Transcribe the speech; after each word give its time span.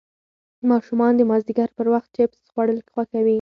ماشومان 0.69 1.13
د 1.17 1.21
مازدیګر 1.31 1.69
پر 1.77 1.85
وخت 1.93 2.09
چېپس 2.15 2.39
خوړل 2.51 2.77
خوښوي. 2.93 3.29